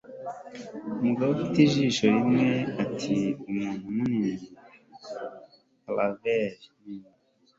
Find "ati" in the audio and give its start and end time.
2.83-3.15